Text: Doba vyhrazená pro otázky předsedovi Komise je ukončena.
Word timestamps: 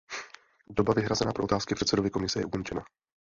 Doba 0.69 0.93
vyhrazená 0.93 1.31
pro 1.33 1.43
otázky 1.43 1.75
předsedovi 1.75 2.09
Komise 2.09 2.39
je 2.39 2.45
ukončena. 2.45 2.83